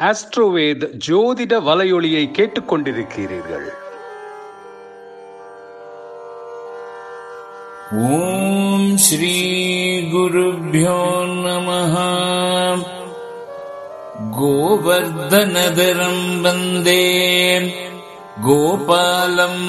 [0.00, 3.68] ஆஸ்ட்ரோவேத் ஜோதிட வலையொலியை கேட்டுக்கொண்டிருக்கிறீர்கள்.
[7.92, 11.68] ஓம் ஸ்ரீ குருபியோ நம
[14.40, 17.74] கோவர்தனதரம் வந்தே.
[18.46, 19.66] கோபாலம்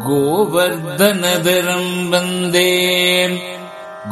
[0.00, 2.76] गोवर्धनधरम् वन्दे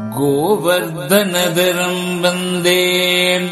[0.00, 3.50] गोवर्धनदरम् वन्दे।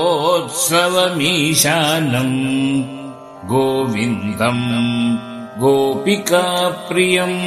[3.51, 4.67] गोविन्दम्
[5.62, 7.39] गोपिकाप्रियम्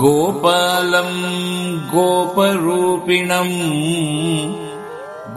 [0.02, 1.18] गोपालम्
[1.94, 3.56] गोपरूपिणम्